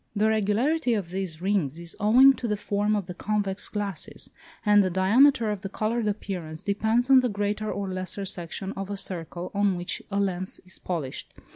The 0.15 0.29
regularity 0.29 0.95
of 0.95 1.11
these 1.11 1.43
rings 1.43 1.77
is 1.77 1.95
owing 1.99 2.33
to 2.37 2.47
the 2.47 2.57
form 2.57 2.95
of 2.95 3.05
the 3.05 3.13
convex 3.13 3.69
glasses, 3.69 4.31
and 4.65 4.81
the 4.81 4.89
diameter 4.89 5.51
of 5.51 5.61
the 5.61 5.69
coloured 5.69 6.07
appearance 6.07 6.63
depends 6.63 7.11
on 7.11 7.19
the 7.19 7.29
greater 7.29 7.71
or 7.71 7.87
lesser 7.87 8.25
section 8.25 8.71
of 8.71 8.89
a 8.89 8.97
circle 8.97 9.51
on 9.53 9.75
which 9.77 10.01
a 10.09 10.19
lens 10.19 10.59
is 10.65 10.79
polished. 10.79 11.35